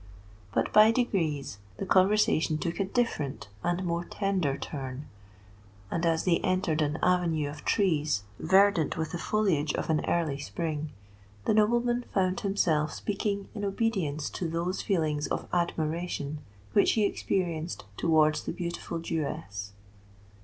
[0.51, 5.05] But by degrees the conversation took a different and more tender turn;
[5.91, 10.39] and as they entered an avenue of trees verdant with the foliage of an early
[10.39, 10.89] Spring,
[11.45, 16.39] the nobleman found himself speaking in obedience to those feelings of admiration
[16.73, 19.73] which he experienced towards the beautiful Jewess.